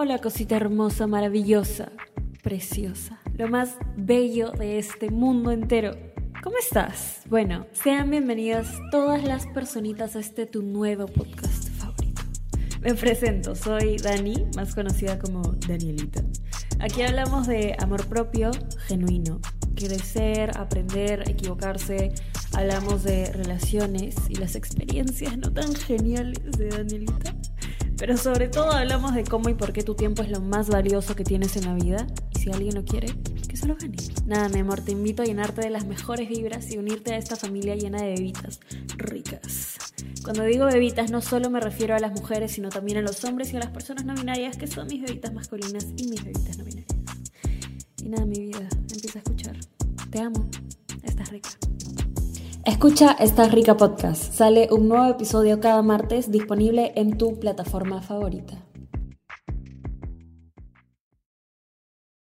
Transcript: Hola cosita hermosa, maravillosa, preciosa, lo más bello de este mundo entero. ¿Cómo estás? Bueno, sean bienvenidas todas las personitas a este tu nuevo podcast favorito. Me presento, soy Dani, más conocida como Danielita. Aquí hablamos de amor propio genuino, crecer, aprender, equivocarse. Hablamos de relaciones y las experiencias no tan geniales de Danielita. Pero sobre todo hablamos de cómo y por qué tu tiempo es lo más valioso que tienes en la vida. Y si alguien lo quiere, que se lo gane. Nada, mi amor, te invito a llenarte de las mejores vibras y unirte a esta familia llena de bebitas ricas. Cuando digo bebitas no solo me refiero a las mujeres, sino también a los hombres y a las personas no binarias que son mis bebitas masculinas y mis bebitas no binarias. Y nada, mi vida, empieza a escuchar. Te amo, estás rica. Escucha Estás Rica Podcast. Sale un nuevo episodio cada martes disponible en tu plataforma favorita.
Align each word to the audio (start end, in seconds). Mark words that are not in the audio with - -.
Hola 0.00 0.18
cosita 0.18 0.54
hermosa, 0.54 1.08
maravillosa, 1.08 1.90
preciosa, 2.44 3.18
lo 3.34 3.48
más 3.48 3.74
bello 3.96 4.52
de 4.52 4.78
este 4.78 5.10
mundo 5.10 5.50
entero. 5.50 5.90
¿Cómo 6.40 6.56
estás? 6.56 7.22
Bueno, 7.28 7.66
sean 7.72 8.08
bienvenidas 8.08 8.68
todas 8.92 9.24
las 9.24 9.48
personitas 9.48 10.14
a 10.14 10.20
este 10.20 10.46
tu 10.46 10.62
nuevo 10.62 11.06
podcast 11.06 11.68
favorito. 11.70 12.22
Me 12.80 12.94
presento, 12.94 13.56
soy 13.56 13.96
Dani, 13.96 14.46
más 14.54 14.72
conocida 14.76 15.18
como 15.18 15.42
Danielita. 15.66 16.22
Aquí 16.78 17.02
hablamos 17.02 17.48
de 17.48 17.74
amor 17.80 18.06
propio 18.06 18.52
genuino, 18.86 19.40
crecer, 19.74 20.56
aprender, 20.56 21.28
equivocarse. 21.28 22.12
Hablamos 22.54 23.02
de 23.02 23.32
relaciones 23.32 24.14
y 24.28 24.36
las 24.36 24.54
experiencias 24.54 25.36
no 25.36 25.52
tan 25.52 25.74
geniales 25.74 26.56
de 26.56 26.68
Danielita. 26.68 27.37
Pero 27.98 28.16
sobre 28.16 28.48
todo 28.48 28.70
hablamos 28.70 29.14
de 29.14 29.24
cómo 29.24 29.48
y 29.48 29.54
por 29.54 29.72
qué 29.72 29.82
tu 29.82 29.94
tiempo 29.94 30.22
es 30.22 30.30
lo 30.30 30.40
más 30.40 30.68
valioso 30.68 31.16
que 31.16 31.24
tienes 31.24 31.56
en 31.56 31.64
la 31.64 31.74
vida. 31.74 32.06
Y 32.34 32.38
si 32.38 32.50
alguien 32.50 32.76
lo 32.76 32.84
quiere, 32.84 33.08
que 33.48 33.56
se 33.56 33.66
lo 33.66 33.74
gane. 33.74 33.96
Nada, 34.24 34.48
mi 34.48 34.60
amor, 34.60 34.80
te 34.80 34.92
invito 34.92 35.22
a 35.22 35.26
llenarte 35.26 35.62
de 35.62 35.70
las 35.70 35.84
mejores 35.84 36.28
vibras 36.28 36.70
y 36.70 36.78
unirte 36.78 37.12
a 37.12 37.18
esta 37.18 37.34
familia 37.34 37.74
llena 37.74 38.00
de 38.00 38.14
bebitas 38.14 38.60
ricas. 38.96 39.78
Cuando 40.22 40.44
digo 40.44 40.66
bebitas 40.66 41.10
no 41.10 41.20
solo 41.20 41.50
me 41.50 41.60
refiero 41.60 41.94
a 41.94 41.98
las 41.98 42.12
mujeres, 42.12 42.52
sino 42.52 42.68
también 42.68 42.98
a 42.98 43.02
los 43.02 43.24
hombres 43.24 43.52
y 43.52 43.56
a 43.56 43.60
las 43.60 43.70
personas 43.70 44.04
no 44.04 44.14
binarias 44.14 44.56
que 44.56 44.66
son 44.66 44.86
mis 44.86 45.02
bebitas 45.02 45.32
masculinas 45.32 45.86
y 45.96 46.08
mis 46.08 46.22
bebitas 46.22 46.56
no 46.56 46.64
binarias. 46.64 46.94
Y 48.02 48.08
nada, 48.08 48.26
mi 48.26 48.38
vida, 48.38 48.68
empieza 48.92 49.18
a 49.18 49.22
escuchar. 49.22 49.56
Te 50.10 50.20
amo, 50.20 50.48
estás 51.02 51.30
rica. 51.30 51.50
Escucha 52.68 53.12
Estás 53.12 53.50
Rica 53.50 53.78
Podcast. 53.78 54.30
Sale 54.34 54.68
un 54.70 54.88
nuevo 54.88 55.06
episodio 55.06 55.58
cada 55.58 55.80
martes 55.80 56.30
disponible 56.30 56.92
en 56.96 57.16
tu 57.16 57.40
plataforma 57.40 58.02
favorita. 58.02 58.67